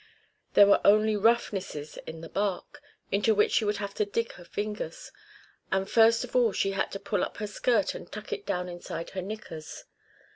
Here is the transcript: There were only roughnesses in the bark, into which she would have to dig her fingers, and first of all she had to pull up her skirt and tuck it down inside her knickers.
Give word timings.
There 0.55 0.65
were 0.65 0.81
only 0.83 1.15
roughnesses 1.15 1.99
in 2.07 2.21
the 2.21 2.27
bark, 2.29 2.81
into 3.11 3.35
which 3.35 3.51
she 3.51 3.65
would 3.65 3.77
have 3.77 3.93
to 3.93 4.03
dig 4.03 4.31
her 4.31 4.43
fingers, 4.43 5.11
and 5.71 5.87
first 5.87 6.23
of 6.23 6.35
all 6.35 6.53
she 6.53 6.71
had 6.71 6.91
to 6.93 6.99
pull 6.99 7.23
up 7.23 7.37
her 7.37 7.45
skirt 7.45 7.93
and 7.93 8.11
tuck 8.11 8.33
it 8.33 8.43
down 8.43 8.67
inside 8.67 9.11
her 9.11 9.21
knickers. 9.21 9.83